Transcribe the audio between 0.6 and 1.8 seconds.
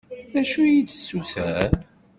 i yi-d-tessuter?